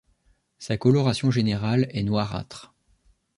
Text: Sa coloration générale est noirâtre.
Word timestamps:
Sa 0.57 0.77
coloration 0.77 1.29
générale 1.29 1.87
est 1.91 2.01
noirâtre. 2.01 2.73